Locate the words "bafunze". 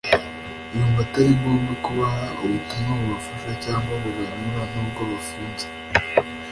5.11-5.65